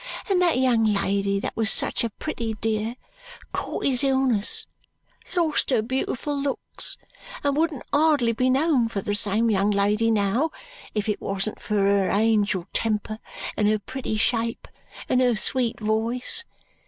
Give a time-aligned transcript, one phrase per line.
[0.27, 2.95] And that young lady that was such a pretty dear
[3.53, 4.65] caught his illness,
[5.37, 6.97] lost her beautiful looks,
[7.43, 10.49] and wouldn't hardly be known for the same young lady now
[10.95, 13.19] if it wasn't for her angel temper,
[13.55, 14.67] and her pretty shape,
[15.07, 16.45] and her sweet voice.